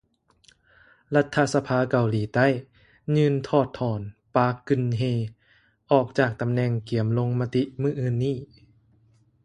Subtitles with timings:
[1.15, 2.47] ລັດຖະສະພາເກົາຫລີໃຕ້
[3.15, 3.99] ຍື່ນຖອດຖອນ
[4.35, 5.01] ປາກ ກຶນເຮ
[5.91, 8.37] ອອກຈາກຕຳແໜ່ງ ກຽມລົງມະຕິມື້ອື່ນນີ້